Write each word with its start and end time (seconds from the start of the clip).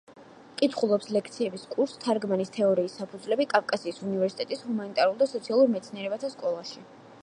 კითხულობს 0.61 1.09
ლექციების 1.15 1.65
კურსს 1.75 2.01
„თარგმანის 2.05 2.51
თეორიის 2.57 2.97
საფუძვლები“ 3.03 3.47
კავკასიის 3.53 4.03
უნივერსიტეტის 4.09 4.67
ჰუმანიტარულ 4.71 5.17
და 5.23 5.33
სოციალურ 5.35 5.75
მეცნიერებათა 5.77 6.35
სკოლაში. 6.39 6.85